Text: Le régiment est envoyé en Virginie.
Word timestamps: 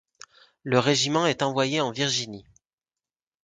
Le 0.63 0.79
régiment 0.79 1.27
est 1.27 1.43
envoyé 1.43 1.79
en 1.79 1.91
Virginie. 1.91 2.47